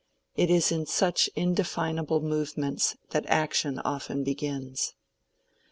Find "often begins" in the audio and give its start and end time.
3.85-4.95